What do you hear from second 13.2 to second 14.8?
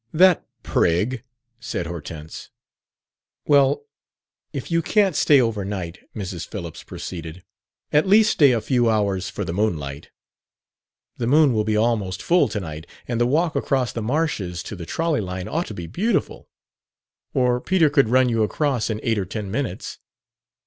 the walk across the marshes to